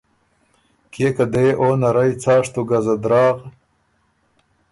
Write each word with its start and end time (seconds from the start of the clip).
کيې 0.91 1.09
که 1.15 1.25
دۀ 1.31 1.41
يې 1.47 1.51
او 1.61 1.69
نرئ 1.81 2.11
څاشتُو 2.23 2.61
ګزه 2.69 2.95
دراغ 3.03 3.37